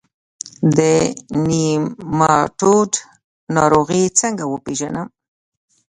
[0.77, 0.79] د
[1.47, 2.91] نیماټوډ
[3.55, 5.07] ناروغي څنګه وپیژنم؟